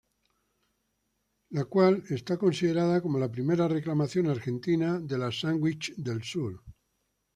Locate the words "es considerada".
2.09-3.03